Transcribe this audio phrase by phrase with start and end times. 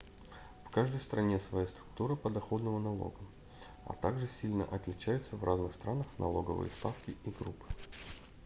[0.65, 3.19] в каждой стране своя структура подоходного налога
[3.85, 7.67] а также сильно отличаются в разных странах налоговые ставки и группы